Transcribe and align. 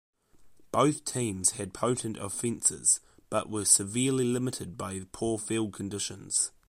Both 0.71 1.05
teams 1.05 1.51
had 1.51 1.75
potent 1.75 2.17
offenses, 2.17 3.01
but 3.29 3.51
were 3.51 3.65
severely 3.65 4.23
limited 4.25 4.75
by 4.75 4.97
the 4.97 5.05
poor 5.05 5.37
field 5.37 5.73
conditions. 5.73 6.49